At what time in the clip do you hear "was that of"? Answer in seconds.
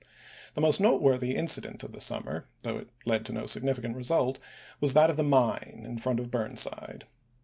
4.81-5.15